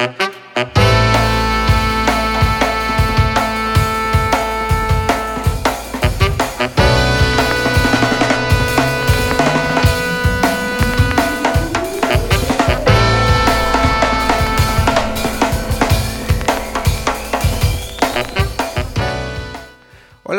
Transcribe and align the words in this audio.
Hola, 0.00 0.16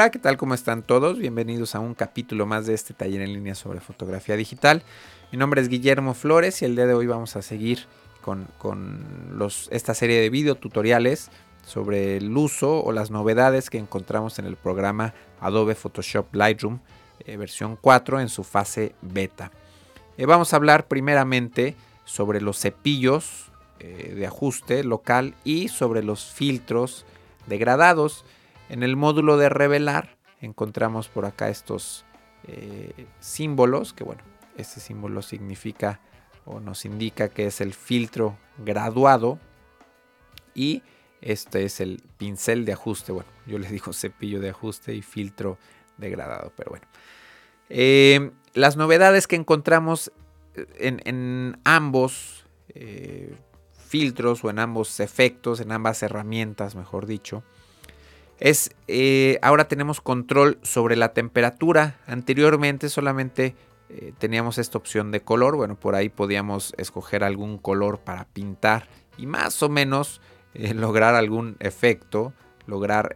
¿qué 0.09 0.17
tal? 0.17 0.37
¿Cómo 0.37 0.55
están 0.55 0.81
todos? 0.81 1.19
Bienvenidos 1.19 1.75
a 1.75 1.79
un 1.79 1.93
capítulo 1.93 2.47
más 2.47 2.65
de 2.65 2.73
este 2.73 2.95
taller 2.95 3.21
en 3.21 3.33
línea 3.33 3.53
sobre 3.53 3.79
fotografía 3.81 4.35
digital. 4.35 4.81
Mi 5.31 5.37
nombre 5.37 5.61
es 5.61 5.67
Guillermo 5.67 6.15
Flores 6.15 6.63
y 6.63 6.65
el 6.65 6.75
día 6.75 6.87
de 6.87 6.95
hoy 6.95 7.05
vamos 7.05 7.35
a 7.35 7.43
seguir 7.43 7.85
con, 8.21 8.47
esta 9.71 9.93
serie 9.93 10.21
de 10.21 10.29
video 10.29 10.55
tutoriales 10.55 11.29
sobre 11.65 12.17
el 12.17 12.35
uso 12.35 12.83
o 12.83 12.91
las 12.91 13.11
novedades 13.11 13.69
que 13.69 13.77
encontramos 13.77 14.39
en 14.39 14.45
el 14.45 14.55
programa 14.55 15.13
Adobe 15.39 15.75
Photoshop 15.75 16.33
Lightroom 16.33 16.79
eh, 17.25 17.37
versión 17.37 17.77
4 17.79 18.19
en 18.19 18.29
su 18.29 18.43
fase 18.43 18.95
beta. 19.01 19.51
Eh, 20.17 20.25
vamos 20.25 20.53
a 20.53 20.55
hablar 20.55 20.87
primeramente 20.87 21.75
sobre 22.03 22.41
los 22.41 22.59
cepillos 22.59 23.51
eh, 23.79 24.13
de 24.15 24.25
ajuste 24.25 24.83
local 24.83 25.35
y 25.43 25.67
sobre 25.67 26.03
los 26.03 26.31
filtros 26.31 27.05
degradados. 27.47 28.25
En 28.69 28.83
el 28.83 28.95
módulo 28.95 29.37
de 29.37 29.49
revelar 29.49 30.17
encontramos 30.41 31.07
por 31.09 31.25
acá 31.25 31.49
estos 31.49 32.05
símbolos, 33.19 33.93
que 33.93 34.03
bueno, 34.03 34.23
este 34.57 34.79
símbolo 34.79 35.21
significa 35.21 35.99
o 36.45 36.59
nos 36.59 36.85
indica 36.85 37.29
que 37.29 37.47
es 37.47 37.61
el 37.61 37.73
filtro 37.73 38.37
graduado 38.57 39.39
y 40.53 40.83
este 41.21 41.65
es 41.65 41.79
el 41.79 42.01
pincel 42.17 42.65
de 42.65 42.73
ajuste. 42.73 43.11
Bueno, 43.11 43.29
yo 43.45 43.59
les 43.59 43.71
digo 43.71 43.93
cepillo 43.93 44.39
de 44.39 44.49
ajuste 44.49 44.93
y 44.93 45.01
filtro 45.01 45.57
degradado, 45.97 46.51
pero 46.55 46.71
bueno. 46.71 46.85
Eh, 47.69 48.31
las 48.53 48.75
novedades 48.75 49.27
que 49.27 49.35
encontramos 49.35 50.11
en, 50.77 51.57
ambos 51.63 52.45
eh, 52.69 53.33
filtros 53.87 54.43
o 54.43 54.49
en 54.49 54.59
ambos 54.59 54.99
efectos, 54.99 55.59
en 55.59 55.71
ambas 55.71 56.03
herramientas, 56.03 56.75
mejor 56.75 57.05
dicho, 57.05 57.43
es 58.39 58.71
eh, 58.87 59.37
ahora 59.41 59.67
tenemos 59.67 60.01
control 60.01 60.59
sobre 60.63 60.95
la 60.95 61.13
temperatura. 61.13 61.99
Anteriormente 62.07 62.89
solamente 62.89 63.55
eh, 63.93 64.13
teníamos 64.17 64.57
esta 64.57 64.77
opción 64.77 65.11
de 65.11 65.21
color. 65.21 65.55
Bueno, 65.55 65.75
por 65.75 65.95
ahí 65.95 66.09
podíamos 66.09 66.73
escoger 66.77 67.23
algún 67.23 67.57
color 67.57 67.99
para 67.99 68.25
pintar 68.25 68.87
y 69.17 69.25
más 69.25 69.61
o 69.61 69.69
menos 69.69 70.21
eh, 70.53 70.73
lograr 70.75 71.15
algún 71.15 71.57
efecto, 71.59 72.33
lograr 72.65 73.15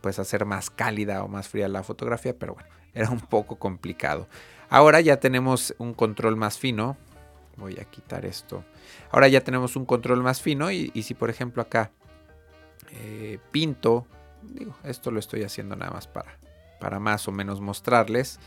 pues 0.00 0.18
hacer 0.18 0.44
más 0.44 0.70
cálida 0.70 1.22
o 1.22 1.28
más 1.28 1.48
fría 1.48 1.68
la 1.68 1.82
fotografía, 1.82 2.36
pero 2.36 2.54
bueno, 2.54 2.68
era 2.94 3.10
un 3.10 3.20
poco 3.20 3.56
complicado. 3.56 4.26
Ahora 4.68 5.00
ya 5.00 5.18
tenemos 5.18 5.74
un 5.78 5.94
control 5.94 6.36
más 6.36 6.58
fino. 6.58 6.96
Voy 7.56 7.78
a 7.78 7.84
quitar 7.84 8.24
esto. 8.24 8.64
Ahora 9.10 9.28
ya 9.28 9.42
tenemos 9.42 9.76
un 9.76 9.84
control 9.84 10.22
más 10.22 10.40
fino 10.40 10.70
y, 10.70 10.90
y 10.94 11.02
si 11.02 11.14
por 11.14 11.30
ejemplo 11.30 11.62
acá 11.62 11.90
pinto 13.50 14.06
digo, 14.42 14.74
esto 14.84 15.10
lo 15.10 15.18
estoy 15.18 15.44
haciendo 15.44 15.76
nada 15.76 15.92
más 15.92 16.06
para, 16.06 16.38
para 16.80 16.98
más 16.98 17.28
o 17.28 17.32
menos 17.32 17.60
mostrarles. 17.60 18.38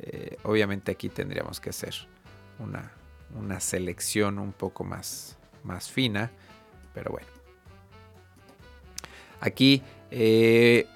Eh, 0.00 0.36
obviamente 0.44 0.92
aquí 0.92 1.08
tendríamos 1.08 1.60
que 1.60 1.70
hacer 1.70 1.94
una, 2.58 2.92
una 3.34 3.60
selección 3.60 4.38
un 4.38 4.52
poco 4.52 4.84
más, 4.84 5.36
más 5.64 5.90
fina, 5.90 6.30
pero 6.94 7.10
bueno. 7.10 7.26
Aquí 9.40 9.82
eh, 10.10 10.86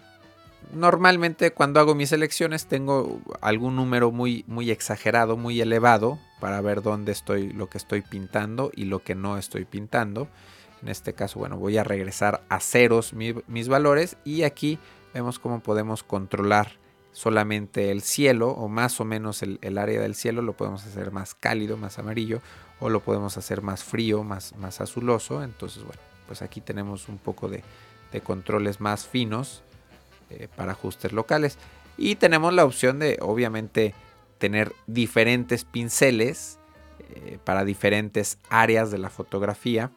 normalmente 0.73 1.53
cuando 1.53 1.81
hago 1.81 1.95
mis 1.95 2.09
selecciones 2.09 2.67
tengo 2.67 3.21
algún 3.41 3.77
número 3.77 4.11
muy, 4.11 4.45
muy 4.47 4.71
exagerado, 4.71 5.37
muy 5.37 5.61
elevado 5.61 6.19
para 6.41 6.61
ver 6.61 6.83
dónde 6.83 7.13
estoy, 7.13 7.53
lo 7.53 7.69
que 7.69 7.79
estoy 7.79 8.03
pintando 8.03 8.71
y 8.75 8.85
lo 8.87 9.01
que 9.01 9.15
no 9.15 9.39
estoy 9.39 9.65
pintando. 9.65 10.29
En 10.83 10.89
este 10.89 11.13
caso, 11.13 11.39
bueno, 11.39 11.57
voy 11.59 11.79
a 11.79 11.85
regresar 11.85 12.43
a 12.49 12.59
ceros 12.59 13.13
mis 13.13 13.69
valores 13.69 14.17
y 14.25 14.43
aquí 14.43 14.81
vemos 15.15 15.39
cómo 15.39 15.61
podemos 15.61 16.03
controlar 16.03 16.82
solamente 17.13 17.91
el 17.91 18.03
cielo 18.03 18.51
o 18.51 18.69
más 18.69 19.01
o 19.01 19.05
menos 19.05 19.43
el, 19.43 19.79
área 19.79 20.01
del 20.01 20.15
cielo 20.15 20.43
lo 20.43 20.55
podemos 20.55 20.85
hacer 20.87 21.13
más 21.13 21.35
cálido, 21.35 21.77
más 21.77 21.99
amarillo 21.99 22.41
o 22.81 22.89
lo 22.89 23.01
podemos 23.01 23.37
hacer 23.37 23.63
más 23.63 23.85
frío, 23.85 24.25
más, 24.25 24.53
azuloso. 24.81 25.43
Entonces, 25.43 25.85
bueno, 25.85 26.01
pues 26.27 26.43
aquí 26.43 26.61
tenemos 26.61 27.09
un 27.09 27.19
poco 27.19 27.49
de, 27.49 27.63
controles 28.25 28.81
más 28.81 29.07
finos 29.07 29.63
eh, 30.31 30.49
para 30.57 30.73
ajustes 30.73 31.13
locales. 31.13 31.59
Y 31.97 32.17
tenemos 32.17 32.53
la 32.53 32.65
opción 32.65 32.99
de, 32.99 33.19
obviamente, 33.21 33.95
tener 34.39 34.75
diferentes 34.87 35.65
pinceles 35.65 36.59
eh, 36.99 37.39
para 37.45 37.65
diferentes 37.65 38.39
áreas 38.51 38.91
de 38.91 38.99
la 38.99 39.09
fotografía 39.09 39.93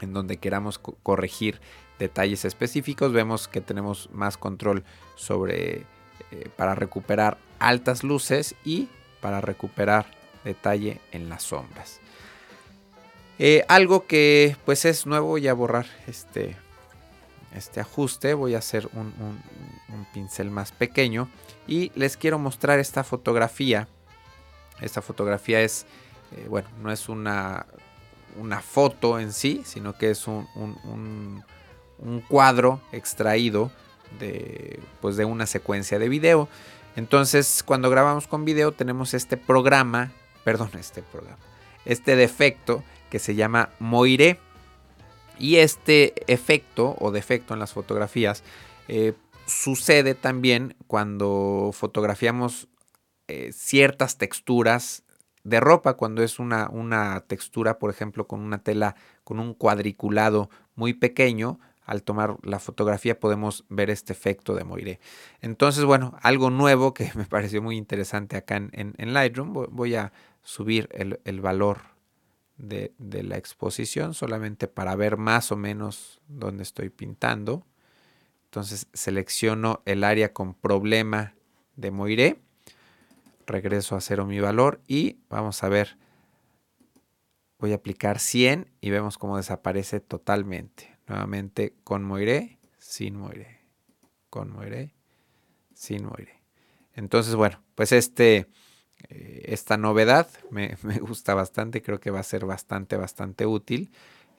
en 0.00 0.12
donde 0.12 0.36
queramos 0.38 0.78
corregir 0.78 1.60
detalles 1.98 2.44
específicos, 2.44 3.12
vemos 3.12 3.46
que 3.46 3.60
tenemos 3.60 4.10
más 4.12 4.36
control 4.36 4.84
sobre 5.14 5.86
eh, 6.32 6.48
para 6.56 6.74
recuperar 6.74 7.38
altas 7.58 8.02
luces 8.02 8.56
y 8.64 8.88
para 9.20 9.40
recuperar 9.40 10.06
detalle 10.44 11.00
en 11.12 11.28
las 11.28 11.44
sombras. 11.44 12.00
Eh, 13.38 13.64
algo 13.68 14.06
que 14.06 14.56
pues 14.64 14.84
es 14.84 15.06
nuevo, 15.06 15.28
voy 15.28 15.46
a 15.46 15.54
borrar 15.54 15.86
este, 16.06 16.56
este 17.54 17.80
ajuste, 17.80 18.34
voy 18.34 18.54
a 18.54 18.58
hacer 18.58 18.88
un, 18.92 19.12
pincel 20.12 20.50
más 20.50 20.72
pequeño 20.72 21.28
y 21.66 21.92
les 21.94 22.16
quiero 22.16 22.38
mostrar 22.38 22.78
esta 22.78 23.04
fotografía. 23.04 23.88
Esta 24.80 25.00
fotografía 25.00 25.60
es, 25.60 25.86
eh, 26.32 26.46
bueno, 26.48 26.68
no 26.82 26.90
es 26.90 27.08
una 27.08 27.66
una 28.36 28.60
foto 28.60 29.18
en 29.18 29.32
sí, 29.32 29.62
sino 29.64 29.96
que 29.96 30.10
es 30.10 30.26
un, 30.26 31.44
cuadro 32.28 32.80
extraído 32.90 33.70
de, 34.18 34.80
pues 35.00 35.16
de 35.16 35.24
una 35.24 35.46
secuencia 35.46 35.98
de 35.98 36.08
video. 36.08 36.48
Entonces, 36.96 37.62
cuando 37.64 37.90
grabamos 37.90 38.26
con 38.26 38.44
video, 38.44 38.72
tenemos 38.72 39.14
este 39.14 39.36
programa, 39.36 40.12
perdón, 40.44 40.70
este 40.78 41.02
programa, 41.02 41.38
este 41.84 42.16
defecto 42.16 42.82
que 43.10 43.18
se 43.18 43.34
llama 43.34 43.70
Moiré. 43.78 44.38
Y 45.38 45.56
este 45.56 46.14
efecto 46.32 46.94
o 47.00 47.10
defecto 47.10 47.54
en 47.54 47.60
las 47.60 47.72
fotografías 47.72 48.44
eh, 48.86 49.14
sucede 49.46 50.14
también 50.14 50.76
cuando 50.86 51.70
fotografiamos 51.72 52.68
eh, 53.28 53.50
ciertas 53.52 54.18
texturas 54.18 55.04
de 55.44 55.60
ropa 55.60 55.94
cuando 55.94 56.22
es 56.22 56.38
una, 56.38 56.68
una 56.68 57.24
textura, 57.26 57.78
por 57.78 57.90
ejemplo, 57.90 58.26
con 58.26 58.40
una 58.40 58.62
tela 58.62 58.94
con 59.24 59.40
un 59.40 59.54
cuadriculado 59.54 60.50
muy 60.74 60.94
pequeño. 60.94 61.58
Al 61.84 62.02
tomar 62.02 62.36
la 62.42 62.58
fotografía 62.58 63.18
podemos 63.18 63.64
ver 63.68 63.90
este 63.90 64.12
efecto 64.12 64.54
de 64.54 64.64
Moiré. 64.64 65.00
Entonces, 65.40 65.84
bueno, 65.84 66.16
algo 66.22 66.50
nuevo 66.50 66.94
que 66.94 67.10
me 67.16 67.24
pareció 67.24 67.62
muy 67.62 67.76
interesante 67.76 68.36
acá 68.36 68.56
en, 68.56 68.70
en, 68.72 69.12
Lightroom. 69.12 69.52
Voy 69.52 69.94
a 69.94 70.12
subir 70.42 70.88
el, 70.92 71.40
valor 71.40 71.80
de, 72.56 72.94
de, 72.98 73.22
la 73.22 73.36
exposición 73.36 74.14
solamente 74.14 74.68
para 74.68 74.94
ver 74.96 75.16
más 75.16 75.52
o 75.52 75.56
menos 75.56 76.20
dónde 76.28 76.62
estoy 76.62 76.90
pintando. 76.90 77.66
Entonces 78.44 78.88
selecciono 78.92 79.82
el 79.86 80.04
área 80.04 80.32
con 80.32 80.54
problema 80.54 81.34
de 81.76 81.90
Moiré 81.90 82.38
regreso 83.46 83.96
a 83.96 84.00
cero 84.00 84.26
mi 84.26 84.40
valor 84.40 84.80
y 84.86 85.18
vamos 85.28 85.62
a 85.62 85.68
ver, 85.68 85.96
voy 87.58 87.72
a 87.72 87.76
aplicar 87.76 88.18
100 88.18 88.70
y 88.80 88.90
vemos 88.90 89.18
cómo 89.18 89.36
desaparece 89.36 90.00
totalmente. 90.00 90.91
Nuevamente 91.06 91.74
con 91.84 92.04
Moiré, 92.04 92.58
sin 92.78 93.16
Moiré, 93.16 93.60
con 94.30 94.50
Moiré, 94.50 94.94
sin 95.74 96.04
Moiré. 96.04 96.42
Entonces, 96.94 97.34
bueno, 97.34 97.62
pues 97.74 97.92
este, 97.92 98.46
eh, 99.08 99.42
esta 99.46 99.76
novedad 99.76 100.28
me, 100.50 100.76
gusta 101.00 101.34
bastante, 101.34 101.82
creo 101.82 102.00
que 102.00 102.10
va 102.10 102.20
a 102.20 102.24
ser 102.24 102.46
bastante, 102.46 102.96
bastante 102.96 103.46
útil. 103.46 103.90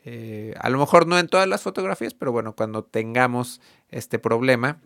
Eh, 0.06 0.54
a 0.60 0.69
lo 0.69 0.80
mejor 0.80 1.07
no 1.07 1.18
en 1.18 1.27
todas 1.27 1.48
las 1.48 1.62
fotografías, 1.62 2.13
pero 2.13 2.31
bueno, 2.31 2.56
cuando 2.56 2.83
tengamos 2.83 3.62
este 3.89 4.19
problema, 4.19 4.81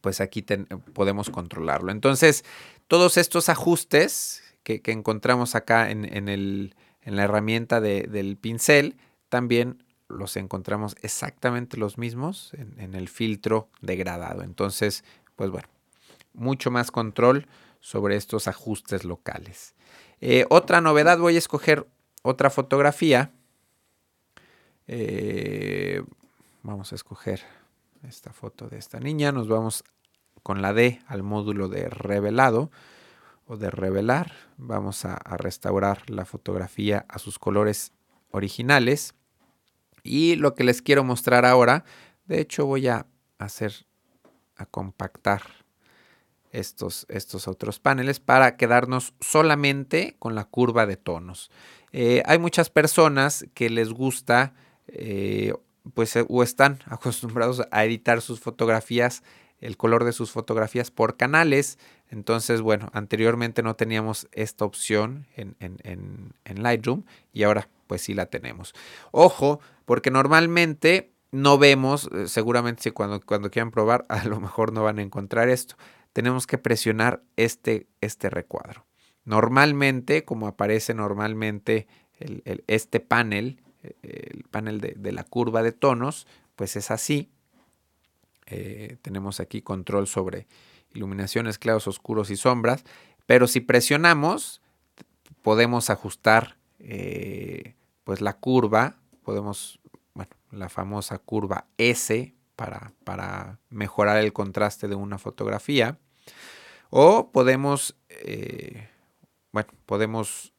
pues 0.00 0.20
aquí 0.20 0.44
podemos 0.92 1.30
controlarlo. 1.30 1.90
Entonces, 1.90 2.44
todos 2.86 3.16
estos 3.16 3.48
ajustes 3.48 4.42
que, 4.62 4.82
encontramos 4.86 5.54
acá 5.54 5.90
en, 5.90 6.74
la 7.04 7.24
herramienta 7.24 7.80
del 7.80 8.36
pincel, 8.36 8.96
también 9.28 9.82
los 10.08 10.36
encontramos 10.36 10.96
exactamente 11.02 11.76
los 11.76 11.98
mismos 11.98 12.52
en, 12.54 12.94
el 12.94 13.08
filtro 13.08 13.68
degradado. 13.80 14.42
Entonces, 14.42 15.04
pues 15.34 15.50
bueno, 15.50 15.68
mucho 16.32 16.70
más 16.70 16.90
control 16.90 17.46
sobre 17.80 18.16
estos 18.16 18.48
ajustes 18.48 19.04
locales. 19.04 19.74
Eh, 20.20 20.46
otra 20.48 20.80
novedad, 20.80 21.18
voy 21.18 21.36
a 21.36 21.38
escoger 21.38 21.86
otra 22.22 22.50
fotografía 22.50 23.32
Eh, 24.88 26.04
vamos 26.62 26.92
a 26.92 26.94
escoger 26.94 27.40
esta 28.04 28.32
foto 28.32 28.68
de 28.68 28.78
esta 28.78 29.00
niña. 29.00 29.32
Nos 29.32 29.48
vamos 29.48 29.82
con 30.46 30.62
la 30.62 30.72
D 30.72 31.00
al 31.08 31.24
módulo 31.24 31.68
de 31.68 31.88
revelado 31.88 32.70
o 33.46 33.56
de 33.56 33.68
revelar. 33.68 34.32
Vamos 34.58 35.04
a, 35.04 35.16
restaurar 35.38 36.08
la 36.08 36.24
fotografía 36.24 37.04
a 37.08 37.18
sus 37.18 37.40
colores 37.40 37.90
originales. 38.30 39.15
Y 40.06 40.36
lo 40.36 40.54
que 40.54 40.64
les 40.64 40.82
quiero 40.82 41.04
mostrar 41.04 41.44
ahora, 41.44 41.84
de 42.26 42.40
hecho 42.40 42.66
voy 42.66 42.88
a 42.88 43.06
hacer, 43.38 43.86
a 44.56 44.66
compactar 44.66 45.42
estos, 46.52 47.06
estos 47.08 47.48
otros 47.48 47.80
paneles 47.80 48.20
para 48.20 48.56
quedarnos 48.56 49.14
solamente 49.20 50.16
con 50.18 50.34
la 50.34 50.44
curva 50.44 50.86
de 50.86 50.96
tonos. 50.96 51.50
Eh, 51.92 52.22
hay 52.26 52.38
muchas 52.38 52.70
personas 52.70 53.46
que 53.54 53.70
les 53.70 53.90
gusta 53.90 54.54
eh, 54.88 55.52
pues 55.94 56.14
o 56.28 56.42
están 56.42 56.80
acostumbrados 56.86 57.62
a 57.70 57.84
editar 57.84 58.20
sus 58.20 58.40
fotografías, 58.40 59.22
el 59.60 59.76
color 59.76 60.04
de 60.04 60.12
sus 60.12 60.30
fotografías 60.30 60.90
por 60.90 61.16
canales. 61.16 61.78
Entonces, 62.10 62.60
bueno, 62.60 62.90
anteriormente 62.92 63.62
no 63.62 63.74
teníamos 63.74 64.28
esta 64.32 64.64
opción 64.64 65.26
en, 65.36 65.56
en, 65.60 66.62
Lightroom 66.62 67.04
y 67.32 67.42
ahora 67.42 67.68
pues 67.86 68.02
sí 68.02 68.14
la 68.14 68.26
tenemos. 68.26 68.74
Ojo, 69.10 69.60
porque 69.84 70.10
normalmente 70.10 71.12
no 71.30 71.58
vemos, 71.58 72.08
eh, 72.12 72.28
seguramente 72.28 72.82
si 72.82 72.90
cuando, 72.90 73.20
cuando 73.20 73.50
quieran 73.50 73.70
probar, 73.70 74.06
a 74.08 74.24
lo 74.24 74.40
mejor 74.40 74.72
no 74.72 74.82
van 74.82 74.98
a 74.98 75.02
encontrar 75.02 75.48
esto. 75.48 75.76
Tenemos 76.12 76.46
que 76.46 76.58
presionar 76.58 77.22
este, 77.36 77.88
este 78.00 78.30
recuadro. 78.30 78.86
Normalmente, 79.24 80.24
como 80.24 80.46
aparece 80.46 80.94
normalmente 80.94 81.88
este 82.66 83.00
panel, 83.00 83.60
el 84.02 84.44
panel 84.50 84.80
de, 84.80 85.12
la 85.12 85.24
curva 85.24 85.62
de 85.62 85.72
tonos, 85.72 86.26
pues 86.54 86.76
es 86.76 86.90
así. 86.90 87.30
Eh, 88.46 88.96
tenemos 89.02 89.40
aquí 89.40 89.62
control 89.62 90.06
sobre 90.06 90.46
iluminaciones, 90.94 91.58
claros, 91.58 91.86
oscuros 91.86 92.30
y 92.30 92.36
sombras. 92.36 92.84
Pero 93.26 93.46
si 93.46 93.60
presionamos, 93.60 94.62
podemos 95.42 95.90
ajustar 95.90 96.56
eh, 96.78 97.74
pues 98.06 98.20
la 98.20 98.34
curva. 98.34 98.94
Podemos, 99.24 99.80
bueno, 100.14 100.30
la 100.52 100.68
famosa 100.68 101.18
curva 101.18 101.66
S 101.76 102.36
para, 102.54 102.92
para 103.02 103.58
mejorar 103.68 104.18
el 104.18 104.32
contraste 104.32 104.86
de 104.86 104.94
una 104.94 105.18
fotografía. 105.18 105.98
O 106.88 107.32
podemos, 107.32 107.96
eh, 108.08 108.88
bueno, 109.50 109.70
podemos 109.86 110.52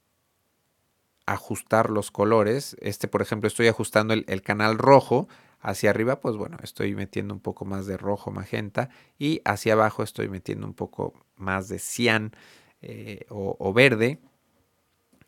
ajustar 1.26 1.90
los 1.90 2.12
colores. 2.12 2.76
Este, 2.82 3.08
por 3.08 3.22
ejemplo, 3.22 3.48
estoy 3.48 3.70
ajustando 3.70 4.14
el, 4.14 4.42
canal 4.42 4.78
rojo. 4.78 5.30
Hacia 5.62 5.90
arriba, 5.90 6.20
pues 6.20 6.36
bueno, 6.36 6.58
estoy 6.62 6.96
metiendo 6.96 7.34
un 7.34 7.40
poco 7.40 7.64
más 7.64 7.86
de 7.86 7.96
rojo 7.96 8.30
magenta. 8.30 8.90
Y 9.18 9.42
hacia 9.46 9.72
abajo 9.72 10.04
estoy 10.04 10.28
metiendo 10.28 10.68
un 10.68 10.74
poco 10.74 11.14
más 11.38 11.70
de 11.70 11.80
cian 11.80 12.34
eh, 12.82 13.26
o, 13.30 13.72
verde. 13.72 14.20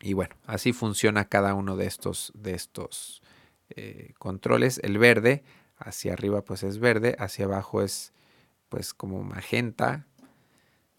Y 0.00 0.14
bueno, 0.14 0.34
así 0.46 0.72
funciona 0.72 1.26
cada 1.28 1.54
uno 1.54 1.76
de 1.76 1.86
estos, 1.86 2.32
de 2.34 2.54
estos 2.54 3.22
eh, 3.70 4.14
controles. 4.18 4.80
El 4.82 4.98
verde, 4.98 5.42
hacia 5.76 6.12
arriba 6.12 6.42
pues 6.42 6.62
es 6.62 6.78
verde, 6.78 7.16
hacia 7.18 7.44
abajo 7.44 7.82
es 7.82 8.12
pues 8.68 8.94
como 8.94 9.22
magenta. 9.22 10.06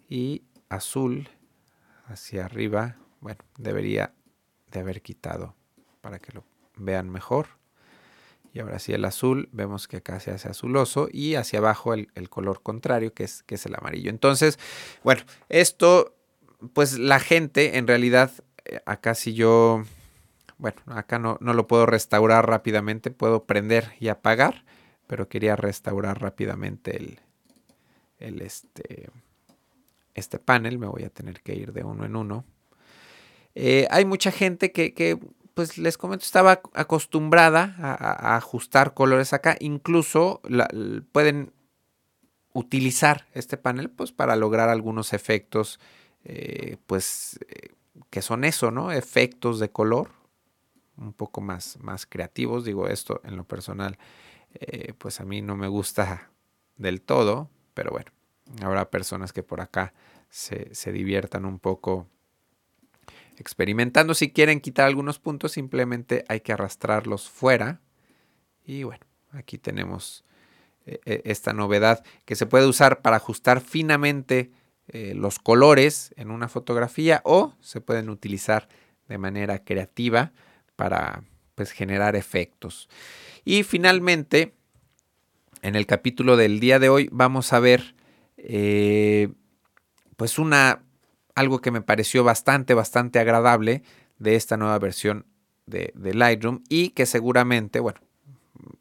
Y 0.07 0.43
azul, 0.69 1.29
hacia 2.05 2.45
arriba, 2.45 2.97
bueno, 3.21 3.39
debería 3.57 4.13
de 4.71 4.79
haber 4.79 5.01
quitado 5.01 5.55
para 6.01 6.19
que 6.19 6.33
lo 6.33 6.43
vean 6.75 7.09
mejor. 7.09 7.47
Y 8.53 8.59
ahora 8.59 8.79
sí 8.79 8.91
el 8.93 9.05
azul, 9.05 9.47
vemos 9.53 9.87
que 9.87 9.97
acá 9.97 10.19
se 10.19 10.31
hace 10.31 10.49
azuloso 10.49 11.07
y 11.11 11.35
hacia 11.35 11.59
abajo 11.59 11.93
el, 11.93 12.29
color 12.29 12.61
contrario 12.61 13.13
que 13.13 13.23
es, 13.23 13.43
que 13.43 13.55
es 13.55 13.65
el 13.65 13.75
amarillo. 13.75 14.09
Entonces, 14.09 14.59
bueno, 15.03 15.21
esto, 15.47 16.17
pues 16.73 16.99
la 16.99 17.19
gente 17.19 17.77
en 17.77 17.87
realidad, 17.87 18.31
acá 18.85 19.15
si 19.15 19.33
yo, 19.33 19.83
bueno, 20.57 20.81
acá 20.87 21.19
no, 21.19 21.37
no 21.41 21.53
lo 21.53 21.67
puedo 21.67 21.85
restaurar 21.85 22.47
rápidamente, 22.47 23.11
puedo 23.11 23.45
prender 23.45 23.93
y 23.99 24.09
apagar, 24.09 24.63
pero 25.07 25.27
quería 25.27 25.55
restaurar 25.55 26.21
rápidamente 26.21 26.97
el, 26.97 27.19
el 28.19 28.41
este, 28.41 29.09
este 30.13 30.39
panel, 30.39 30.79
me 30.79 30.87
voy 30.87 31.03
a 31.03 31.09
tener 31.09 31.41
que 31.41 31.55
ir 31.55 31.73
de 31.73 31.83
uno 31.83 32.05
en 32.05 32.15
uno 32.15 32.45
eh, 33.55 33.87
hay 33.89 34.05
mucha 34.05 34.31
gente 34.31 34.71
que, 34.71 35.19
pues 35.53 35.77
les 35.77 35.97
comento, 35.97 36.23
estaba 36.23 36.61
acostumbrada 36.73 37.75
a, 37.79 38.35
ajustar 38.37 38.93
colores 38.93 39.33
acá. 39.33 39.57
Incluso 39.59 40.41
pueden 41.11 41.53
utilizar 42.53 43.27
este 43.33 43.57
panel 43.57 43.89
pues 43.89 44.11
para 44.11 44.35
lograr 44.35 44.67
algunos 44.69 45.13
efectos 45.13 45.79
eh, 46.25 46.75
pues 46.85 47.39
eh, 47.47 47.69
que 48.11 48.21
son 48.21 48.43
eso, 48.43 48.69
¿no? 48.69 48.91
Efectos 48.91 49.59
de 49.59 49.71
color 49.71 50.11
un 50.97 51.13
poco 51.13 51.41
más, 51.41 51.79
más 51.81 52.05
creativos. 52.05 52.63
Digo 52.63 52.87
esto 52.87 53.21
en 53.23 53.35
lo 53.35 53.45
personal, 53.45 53.97
pues 54.99 55.19
a 55.19 55.25
mí 55.25 55.41
no 55.41 55.55
me 55.55 55.67
gusta 55.67 56.29
del 56.75 57.01
todo, 57.01 57.49
pero 57.73 57.89
bueno, 57.89 58.11
habrá 58.61 58.91
personas 58.91 59.33
que 59.33 59.41
por 59.41 59.61
acá 59.61 59.93
se, 60.29 60.75
se 60.75 60.91
diviertan 60.91 61.45
un 61.45 61.57
poco 61.57 62.07
experimentando. 63.41 64.13
Si 64.13 64.31
quieren 64.31 64.61
quitar 64.61 64.87
algunos 64.87 65.19
puntos, 65.19 65.51
simplemente 65.51 66.23
hay 66.29 66.41
que 66.41 66.53
arrastrarlos 66.53 67.29
fuera. 67.29 67.81
Y 68.63 68.83
bueno, 68.83 69.05
aquí 69.31 69.57
tenemos 69.57 70.23
eh, 70.85 70.99
eh, 71.05 71.21
esta 71.25 71.53
novedad 71.53 72.03
que 72.25 72.35
se 72.35 72.45
puede 72.45 72.67
usar 72.67 73.01
para 73.01 73.17
ajustar 73.17 73.61
finamente 73.61 74.51
eh, 74.91 75.13
los 75.15 75.39
colores 75.39 76.13
en 76.17 76.31
una 76.31 76.47
fotografía 76.47 77.21
o 77.23 77.53
se 77.61 77.81
pueden 77.81 78.09
utilizar 78.09 78.67
de 79.07 79.17
manera 79.17 79.63
creativa 79.63 80.31
para 80.75 81.23
pues, 81.55 81.71
generar 81.71 82.15
efectos. 82.15 82.89
Y 83.43 83.63
finalmente, 83.63 84.53
en 85.61 85.75
el 85.75 85.85
capítulo 85.85 86.37
del 86.37 86.59
día 86.59 86.79
de 86.79 86.89
hoy 86.89 87.09
vamos 87.11 87.53
a 87.53 87.59
ver 87.59 87.95
pues 90.17 90.39
una 90.39 90.81
algo 91.35 91.59
que 91.61 91.71
me 91.71 91.81
pareció 91.81 92.23
bastante, 92.23 92.73
bastante 92.73 93.19
agradable 93.19 93.83
de 94.19 94.35
esta 94.35 94.57
nueva 94.57 94.77
versión 94.79 95.25
de, 95.65 95.93
Lightroom 95.95 96.63
y 96.69 96.89
que 96.89 97.05
seguramente, 97.05 97.79
bueno, 97.79 97.99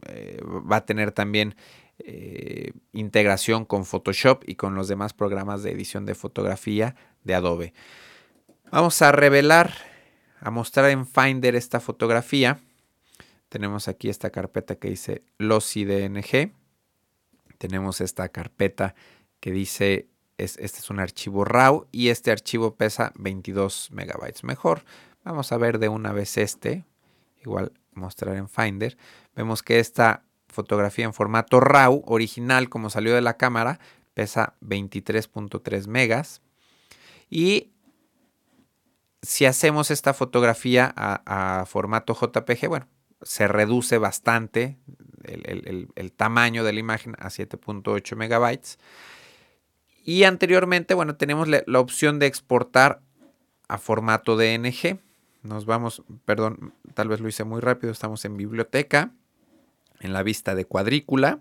eh, 0.06 0.40
va 0.44 0.76
a 0.76 0.86
tener 0.86 1.12
también 1.12 1.54
eh, 2.04 2.72
integración 2.92 3.64
con 3.64 3.84
Photoshop 3.84 4.42
y 4.46 4.54
con 4.54 4.74
los 4.74 4.88
demás 4.88 5.12
programas 5.12 5.62
de 5.62 5.72
edición 5.72 6.06
de 6.06 6.14
fotografía 6.14 6.96
de 7.24 7.34
Adobe. 7.34 7.74
Vamos 8.70 9.02
a 9.02 9.12
revelar, 9.12 9.72
a 10.40 10.50
mostrar 10.50 10.90
en 10.90 11.06
Finder 11.06 11.56
esta 11.56 11.80
fotografía. 11.80 12.60
Tenemos 13.48 13.88
aquí 13.88 14.08
esta 14.08 14.30
carpeta 14.30 14.76
que 14.76 14.90
dice 14.90 15.24
Lossy 15.38 15.84
DNG. 15.84 16.52
Tenemos 17.58 18.00
esta 18.00 18.28
carpeta 18.28 18.94
que 19.40 19.50
dice 19.50 20.10
este 20.40 20.64
es 20.64 20.90
un 20.90 21.00
archivo 21.00 21.44
RAW 21.44 21.86
y 21.92 22.08
este 22.08 22.30
archivo 22.30 22.74
pesa 22.74 23.12
22 23.16 23.90
megabytes. 23.92 24.44
Mejor, 24.44 24.84
vamos 25.24 25.52
a 25.52 25.58
ver 25.58 25.78
de 25.78 25.88
una 25.88 26.12
vez 26.12 26.38
este, 26.38 26.84
igual 27.44 27.72
mostrar 27.92 28.36
en 28.36 28.48
Finder. 28.48 28.96
Vemos 29.34 29.62
que 29.62 29.78
esta 29.78 30.24
fotografía 30.50 31.04
en 31.04 31.14
formato 31.14 31.60
RAW 31.60 32.02
original, 32.06 32.68
como 32.68 32.90
salió 32.90 33.14
de 33.14 33.20
la 33.20 33.36
cámara, 33.36 33.80
pesa 34.14 34.54
23.3 34.60 35.86
megas. 35.86 36.42
Y 37.28 37.72
si 39.22 39.46
hacemos 39.46 39.90
esta 39.90 40.14
fotografía 40.14 40.92
a, 40.96 41.64
formato 41.66 42.14
JPG, 42.14 42.68
bueno, 42.68 42.88
se 43.22 43.48
reduce 43.48 43.98
bastante 43.98 44.78
el, 45.24 46.12
tamaño 46.12 46.64
de 46.64 46.72
la 46.72 46.80
imagen 46.80 47.14
a 47.18 47.28
7.8 47.28 48.16
megabytes. 48.16 48.78
Y 50.02 50.24
anteriormente, 50.24 50.94
bueno, 50.94 51.16
tenemos 51.16 51.48
la, 51.48 51.62
opción 51.78 52.18
de 52.18 52.26
exportar 52.26 53.02
a 53.68 53.78
formato 53.78 54.36
DNG. 54.36 54.98
Nos 55.42 55.66
vamos, 55.66 56.02
perdón, 56.24 56.74
tal 56.94 57.08
vez 57.08 57.20
lo 57.20 57.28
hice 57.28 57.44
muy 57.44 57.60
rápido, 57.60 57.92
estamos 57.92 58.24
en 58.24 58.36
biblioteca, 58.36 59.12
en 60.00 60.12
la 60.12 60.22
vista 60.22 60.54
de 60.54 60.64
cuadrícula. 60.64 61.40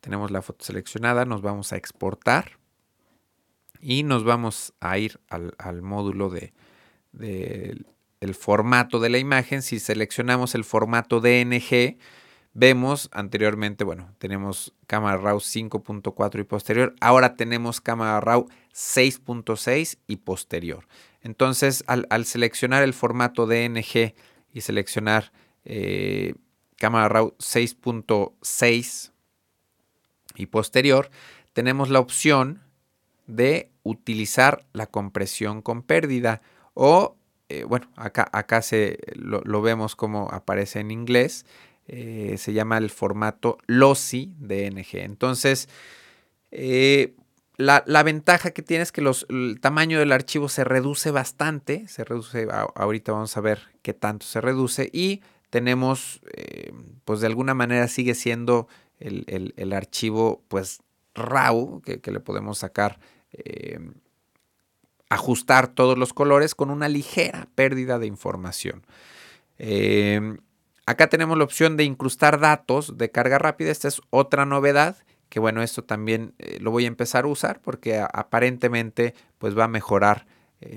Tenemos 0.00 0.30
la 0.30 0.42
foto 0.42 0.64
seleccionada, 0.64 1.24
nos 1.24 1.42
vamos 1.42 1.72
a 1.72 1.76
exportar 1.76 2.58
y 3.80 4.02
nos 4.02 4.24
vamos 4.24 4.74
a 4.80 4.98
ir 4.98 5.20
al, 5.28 5.82
módulo 5.82 6.28
de, 6.28 6.52
el 8.20 8.34
formato 8.34 8.98
de 8.98 9.10
la 9.10 9.18
imagen. 9.18 9.62
Si 9.62 9.78
seleccionamos 9.78 10.54
el 10.54 10.64
formato 10.64 11.20
DNG, 11.20 11.98
Vemos 12.58 13.10
anteriormente, 13.12 13.84
bueno, 13.84 14.14
tenemos 14.16 14.72
cámara 14.86 15.18
RAW 15.18 15.40
5.4 15.40 16.40
y 16.40 16.44
posterior. 16.44 16.94
Ahora 17.02 17.34
tenemos 17.34 17.82
cámara 17.82 18.18
RAW 18.18 18.48
6.6 18.72 19.98
y 20.06 20.16
posterior. 20.16 20.88
Entonces, 21.20 21.84
al, 21.86 22.24
seleccionar 22.24 22.82
el 22.82 22.94
formato 22.94 23.46
DNG 23.46 24.14
y 24.54 24.60
seleccionar 24.62 25.32
eh, 25.66 26.32
cámara 26.76 27.08
RAW 27.08 27.34
6.6 27.38 29.12
y 30.36 30.46
posterior, 30.46 31.10
tenemos 31.52 31.88
la 31.90 32.00
opción 32.00 32.62
de 33.26 33.70
utilizar 33.82 34.66
la 34.72 34.86
compresión 34.86 35.62
con 35.62 35.82
pérdida 35.82 36.42
o, 36.74 37.16
eh, 37.48 37.64
bueno, 37.64 37.88
acá, 37.96 38.28
acá 38.32 38.62
se, 38.62 38.98
lo, 39.14 39.62
vemos 39.62 39.96
como 39.96 40.28
aparece 40.30 40.80
en 40.80 40.90
inglés, 40.90 41.46
eh, 41.88 42.34
se 42.38 42.52
llama 42.52 42.78
el 42.78 42.90
formato 42.90 43.58
lossy 43.66 44.34
DNG. 44.38 44.98
Entonces, 44.98 45.68
eh, 46.50 47.14
la, 47.56 48.02
ventaja 48.02 48.50
que 48.50 48.62
tiene 48.62 48.82
es 48.82 48.92
que 48.92 49.00
los, 49.00 49.26
el 49.30 49.58
tamaño 49.60 49.98
del 49.98 50.12
archivo 50.12 50.48
se 50.48 50.64
reduce 50.64 51.10
bastante, 51.10 51.88
se 51.88 52.04
reduce, 52.04 52.48
ahorita 52.74 53.12
vamos 53.12 53.36
a 53.36 53.40
ver 53.40 53.60
qué 53.82 53.94
tanto 53.94 54.26
se 54.26 54.40
reduce 54.40 54.90
y 54.92 55.22
tenemos, 55.50 56.20
pues 57.04 57.20
de 57.20 57.26
alguna 57.26 57.54
manera 57.54 57.88
sigue 57.88 58.14
siendo 58.14 58.68
el, 58.98 59.72
archivo 59.72 60.42
pues 60.48 60.80
RAW 61.14 61.82
que, 61.82 62.10
le 62.10 62.20
podemos 62.20 62.58
sacar, 62.58 62.98
eh, 63.32 63.78
ajustar 65.08 65.68
todos 65.68 65.98
los 65.98 66.12
colores 66.12 66.54
con 66.54 66.70
una 66.70 66.88
ligera 66.88 67.48
pérdida 67.54 67.98
de 67.98 68.06
información. 68.06 68.86
Eh, 69.58 70.36
acá 70.86 71.08
tenemos 71.08 71.38
la 71.38 71.44
opción 71.44 71.76
de 71.76 71.84
incrustar 71.84 72.38
datos 72.40 72.96
de 72.98 73.10
carga 73.10 73.38
rápida. 73.38 73.70
Esta 73.70 73.88
es 73.88 74.00
otra 74.10 74.46
novedad 74.46 74.96
que 75.28 75.40
bueno, 75.40 75.62
esto 75.62 75.82
también 75.82 76.34
eh, 76.38 76.58
lo 76.60 76.70
voy 76.70 76.84
a 76.84 76.88
empezar 76.88 77.24
a 77.24 77.28
usar 77.28 77.60
porque 77.60 77.98
aparentemente 77.98 79.14
pues 79.38 79.58
va 79.58 79.64
a 79.64 79.68
mejorar 79.68 80.26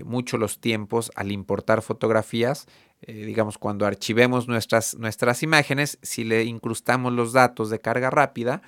mucho 0.03 0.37
los 0.37 0.59
tiempos 0.59 1.11
al 1.15 1.31
importar 1.31 1.81
fotografías. 1.81 2.67
digamos, 3.07 3.57
cuando 3.57 3.85
archivemos 3.85 4.47
nuestras, 4.47 4.95
nuestras 4.95 5.41
imágenes, 5.41 5.97
si 6.01 6.23
le 6.23 6.43
incrustamos 6.43 7.13
los 7.13 7.31
datos 7.31 7.69
de 7.69 7.79
carga 7.79 8.09
rápida, 8.09 8.61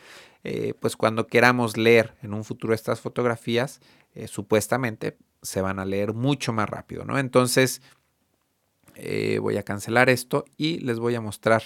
eh, 0.44 0.74
pues 0.80 0.96
cuando 0.96 1.27
queramos 1.27 1.77
leer 1.77 2.15
en 2.24 2.34
un 2.34 2.44
futuro 2.44 2.74
estas 2.74 3.00
fotografías, 3.00 3.80
eh, 4.15 4.27
supuestamente 4.27 5.18
se 5.41 5.62
van 5.62 5.80
a 5.80 5.86
leer 5.86 6.13
mucho 6.13 6.51
más 6.51 6.70
rápido, 6.70 7.06
¿no? 7.06 7.20
Entonces, 7.20 7.82
eh, 8.96 9.39
voy 9.39 9.58
a 9.58 9.63
cancelar 9.63 10.10
esto 10.10 10.46
y 10.58 10.80
les 10.80 11.00
voy 11.00 11.15
a 11.15 11.22
mostrar, 11.22 11.63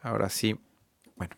ahora 0.00 0.28
sí, 0.28 0.58
bueno, 1.16 1.36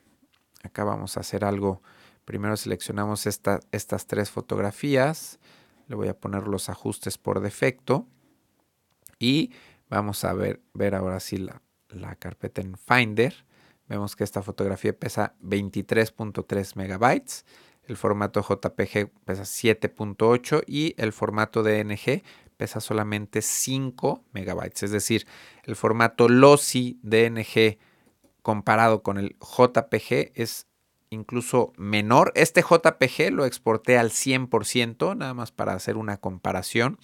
acá 0.62 0.84
vamos 0.84 1.16
a 1.16 1.20
hacer 1.20 1.44
algo. 1.44 1.82
Primero 2.24 2.56
seleccionamos 2.56 3.26
estas 3.26 4.06
tres 4.06 4.30
fotografías, 4.30 5.38
le 5.88 5.96
voy 5.96 6.08
a 6.08 6.18
poner 6.18 6.48
los 6.48 6.68
ajustes 6.68 7.18
por 7.18 7.40
defecto 7.40 8.06
y 9.18 9.52
vamos 9.88 10.24
a 10.24 10.32
ver, 10.32 10.60
ver 10.72 10.94
ahora 10.94 11.20
sí 11.20 11.36
la, 11.36 11.62
la 11.88 12.16
carpeta 12.16 12.60
en 12.60 12.76
Finder. 12.76 13.46
Vemos 13.88 14.16
que 14.16 14.24
esta 14.24 14.42
fotografía 14.42 14.98
pesa 14.98 15.34
23.3 15.42 16.76
megabytes, 16.76 17.44
el 17.84 17.96
formato 17.96 18.40
JPG 18.40 19.10
pesa 19.24 19.42
7.8 19.42 20.64
y 20.66 20.94
el 20.96 21.12
formato 21.12 21.62
DNG 21.62 22.22
pesa 22.56 22.80
solamente 22.80 23.42
5 23.42 24.24
megabytes. 24.32 24.84
Es 24.84 24.90
decir, 24.90 25.26
el 25.64 25.76
formato 25.76 26.28
lossy 26.28 26.98
DNG 27.02 27.78
comparado 28.42 29.02
con 29.02 29.18
el 29.18 29.36
JPG 29.40 30.32
es 30.34 30.66
incluso 31.14 31.72
menor. 31.76 32.32
Este 32.34 32.60
JPG 32.60 33.32
lo 33.32 33.46
exporté 33.46 33.96
al 33.96 34.10
100%, 34.10 35.16
nada 35.16 35.32
más 35.32 35.52
para 35.52 35.72
hacer 35.72 35.96
una 35.96 36.18
comparación. 36.18 36.98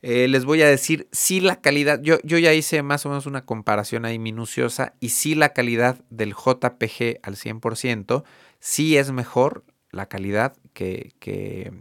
Eh, 0.00 0.28
les 0.28 0.44
voy 0.44 0.62
a 0.62 0.68
decir 0.68 1.08
si 1.10 1.40
la 1.40 1.60
calidad, 1.60 2.00
yo, 2.00 2.18
yo 2.22 2.38
ya 2.38 2.54
hice 2.54 2.82
más 2.82 3.04
o 3.04 3.08
menos 3.08 3.26
una 3.26 3.44
comparación 3.44 4.04
ahí 4.04 4.18
minuciosa 4.18 4.94
y 5.00 5.08
si 5.08 5.34
la 5.34 5.52
calidad 5.52 6.04
del 6.08 6.34
JPG 6.34 7.18
al 7.22 7.34
100%, 7.34 8.22
sí 8.60 8.96
es 8.96 9.10
mejor 9.10 9.64
la 9.90 10.06
calidad 10.06 10.56
que, 10.72 11.12
que, 11.18 11.72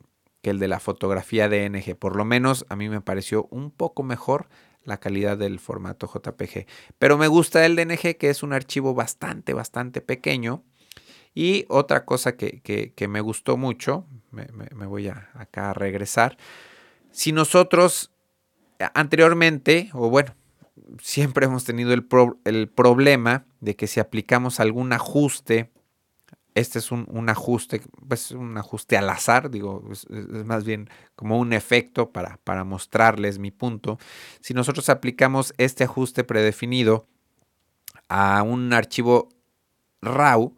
el 0.44 0.60
de 0.60 0.70
la 0.70 0.80
fotografía 0.80 1.50
DNG. 1.50 1.98
Por 1.98 2.16
lo 2.16 2.24
menos 2.24 2.66
a 2.70 2.78
mí 2.78 2.88
me 2.88 3.02
pareció 3.02 3.50
un 3.52 3.70
poco 3.70 4.02
mejor 4.02 4.48
la 4.86 4.98
calidad 4.98 5.38
del 5.38 5.60
formato 5.60 6.08
JPG. 6.08 6.66
Pero 6.98 7.18
me 7.18 7.28
gusta 7.28 7.66
el 7.66 7.76
DNG, 7.76 8.16
que 8.18 8.30
es 8.30 8.44
un 8.44 8.54
archivo 8.54 8.94
bastante, 8.94 9.54
bastante 9.54 10.00
pequeño. 10.00 10.64
Y 11.40 11.66
otra 11.70 12.04
cosa 12.04 12.36
que, 12.36 13.08
me 13.08 13.22
gustó 13.22 13.58
mucho, 13.58 14.08
me, 14.32 14.88
voy 14.88 15.08
a, 15.08 15.30
acá 15.36 15.70
a 15.70 15.74
regresar, 15.76 16.36
si 17.12 17.32
nosotros 17.32 18.12
anteriormente, 18.96 19.92
o 19.94 20.10
bueno, 20.10 20.34
siempre 21.00 21.46
hemos 21.46 21.64
tenido 21.64 21.94
el, 21.94 22.70
problema 22.70 23.46
de 23.60 23.76
que 23.76 23.86
si 23.86 24.00
aplicamos 24.00 24.60
algún 24.60 24.94
ajuste, 24.94 25.70
este 26.56 26.80
es 26.80 26.92
un, 26.92 27.30
ajuste, 27.30 27.84
pues 28.08 28.32
un 28.32 28.58
ajuste 28.58 28.98
al 28.98 29.08
azar, 29.08 29.52
digo, 29.52 29.88
es, 29.92 30.10
más 30.10 30.64
bien 30.64 30.90
como 31.16 31.38
un 31.38 31.54
efecto 31.54 32.10
para, 32.12 32.40
para, 32.46 32.64
mostrarles 32.64 33.38
mi 33.38 33.52
punto. 33.52 34.00
Si 34.40 34.56
nosotros 34.56 34.90
aplicamos 34.90 35.54
este 35.60 35.84
ajuste 35.84 36.24
predefinido 36.24 37.06
a 38.10 38.42
un 38.42 38.74
archivo 38.74 39.30
RAW, 40.02 40.58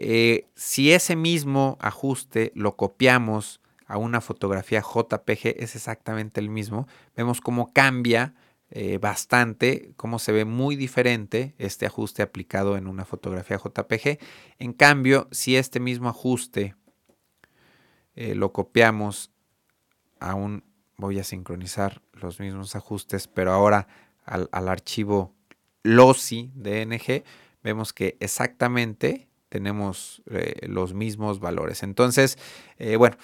eh, 0.00 0.48
si 0.54 0.92
ese 0.92 1.16
mismo 1.16 1.76
ajuste 1.80 2.52
lo 2.54 2.76
copiamos 2.76 3.60
a 3.86 3.96
una 3.96 4.20
fotografía 4.20 4.80
JPG 4.80 5.54
es 5.56 5.74
exactamente 5.74 6.40
el 6.40 6.50
mismo. 6.50 6.86
Vemos 7.16 7.40
cómo 7.40 7.72
cambia 7.72 8.34
eh, 8.70 8.98
bastante, 8.98 9.94
cómo 9.96 10.18
se 10.18 10.30
ve 10.30 10.44
muy 10.44 10.76
diferente 10.76 11.54
este 11.56 11.86
ajuste 11.86 12.22
aplicado 12.22 12.76
en 12.76 12.86
una 12.86 13.06
fotografía 13.06 13.56
JPG. 13.56 14.18
En 14.58 14.74
cambio, 14.74 15.26
si 15.30 15.56
este 15.56 15.80
mismo 15.80 16.10
ajuste 16.10 16.76
eh, 18.14 18.34
lo 18.34 18.52
copiamos 18.52 19.32
a 20.20 20.34
un, 20.34 20.64
voy 20.96 21.18
a 21.18 21.24
sincronizar 21.24 22.02
los 22.12 22.40
mismos 22.40 22.76
ajustes, 22.76 23.26
pero 23.26 23.52
ahora 23.52 23.88
al, 24.26 24.68
archivo 24.68 25.34
lossy 25.82 26.52
DNG, 26.54 27.24
vemos 27.62 27.94
que 27.94 28.18
exactamente 28.20 29.27
tenemos 29.48 30.22
eh, 30.30 30.66
los 30.66 30.94
mismos 30.94 31.40
valores. 31.40 31.82
Entonces, 31.82 32.38
bueno, 32.98 33.16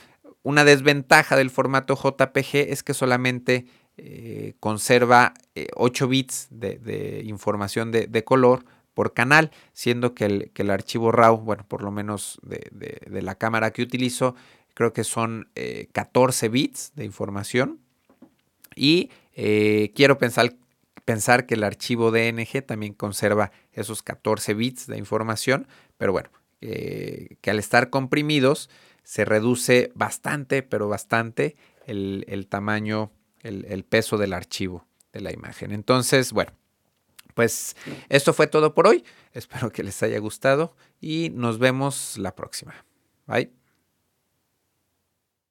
una 0.42 0.64
desventaja 0.64 1.36
del 1.36 1.50
formato 1.50 1.96
JPG 1.96 2.70
es 2.70 2.82
que 2.82 2.94
solamente 2.94 3.66
eh, 3.96 4.54
conserva 4.58 5.34
8 5.76 6.04
eh, 6.04 6.08
bits 6.08 6.48
de, 6.50 7.22
información 7.24 7.92
de, 7.92 8.24
color 8.24 8.64
por 8.92 9.14
canal, 9.14 9.52
siendo 9.72 10.14
que 10.14 10.24
el, 10.24 10.52
el, 10.54 10.70
archivo 10.70 11.12
RAW, 11.12 11.38
bueno, 11.38 11.64
por 11.66 11.82
lo 11.82 11.92
menos 11.92 12.40
de, 12.42 13.22
la 13.22 13.36
cámara 13.36 13.70
que 13.72 13.82
utilizo, 13.82 14.34
creo 14.74 14.92
que 14.92 15.04
son 15.04 15.48
14 15.92 16.46
eh, 16.46 16.48
bits 16.48 16.92
de 16.96 17.04
información. 17.04 17.80
Y 18.74 19.10
quiero 19.94 20.18
pensar, 20.18 20.56
pensar 21.04 21.46
que 21.46 21.54
el 21.54 21.62
archivo 21.62 22.10
DNG 22.10 22.62
también 22.66 22.94
conserva 22.94 23.52
esos 23.72 24.02
14 24.02 24.54
bits 24.54 24.88
de 24.88 24.98
información, 24.98 25.68
pero 26.04 26.12
bueno, 26.12 26.28
que 26.60 27.50
al 27.50 27.58
estar 27.58 27.88
comprimidos, 27.88 28.68
se 29.04 29.24
reduce 29.24 29.90
bastante, 29.94 30.62
pero 30.62 30.86
bastante 30.86 31.56
el, 31.86 32.46
tamaño, 32.46 33.10
el, 33.40 33.84
peso 33.84 34.18
del 34.18 34.34
archivo 34.34 34.86
de 35.14 35.22
la 35.22 35.32
imagen. 35.32 35.72
Entonces, 35.72 36.34
bueno, 36.34 36.52
pues 37.32 37.74
esto 38.10 38.34
fue 38.34 38.48
todo 38.48 38.74
por 38.74 38.86
hoy. 38.86 39.02
Espero 39.32 39.72
que 39.72 39.82
les 39.82 40.02
haya 40.02 40.18
gustado 40.18 40.76
y 41.00 41.30
nos 41.30 41.58
vemos 41.58 42.18
la 42.18 42.34
próxima. 42.34 42.74
Bye. 43.26 43.63